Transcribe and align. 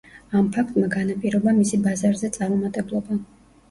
ამ 0.39 0.47
ფაქტმა 0.55 0.89
განაპირობა 0.95 1.55
მისი 1.61 1.81
ბაზარზე 1.87 2.35
წარუმატებლობა. 2.41 3.25